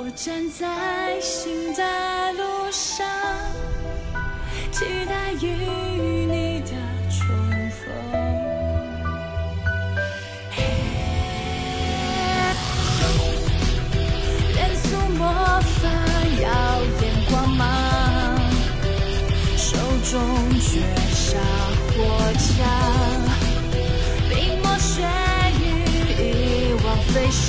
[0.00, 1.82] 我站在新的
[2.34, 3.04] 路上，
[4.70, 5.46] 期待与
[6.30, 6.70] 你的
[7.10, 7.26] 重
[7.72, 7.82] 逢。
[14.54, 15.26] 元素魔
[15.60, 15.90] 法
[16.42, 16.46] 耀
[17.02, 17.66] 眼光芒，
[19.56, 19.76] 手
[20.12, 20.14] 中
[20.60, 20.70] 绝
[21.10, 21.26] 杀
[21.88, 21.98] 火
[22.38, 22.54] 枪，
[24.30, 25.02] 冰魔血
[25.58, 25.60] 雨
[26.22, 26.22] 一
[26.84, 27.42] 往飞逝。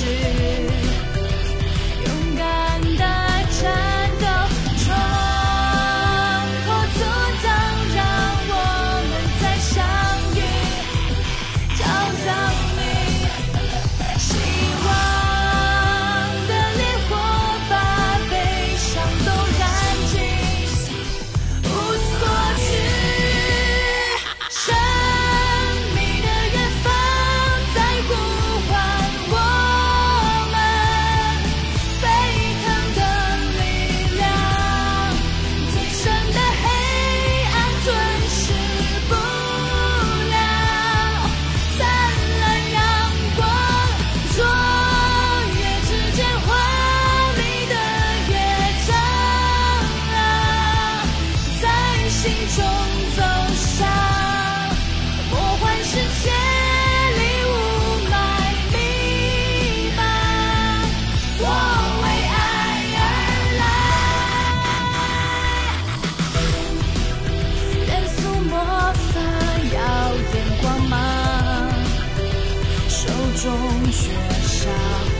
[73.90, 74.08] 雪
[74.42, 74.68] 杀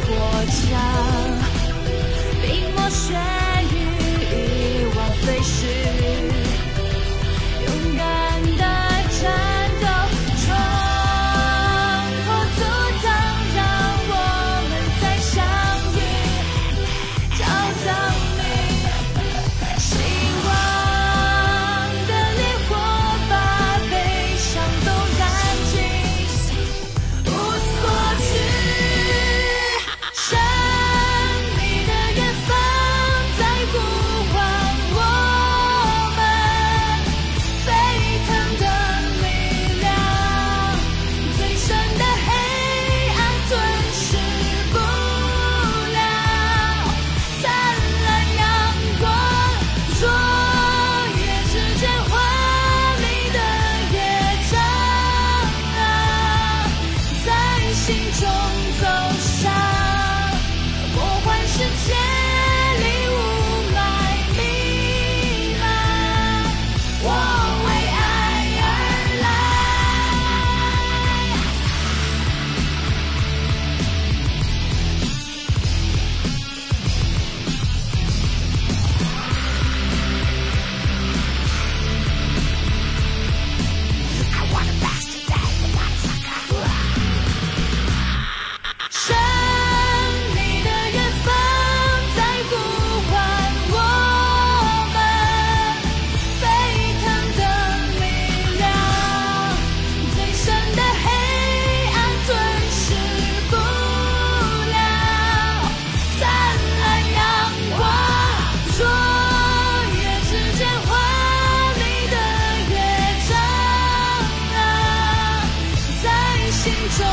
[0.07, 1.50] 破墙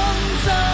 [0.08, 0.16] 放
[0.46, 0.67] 在。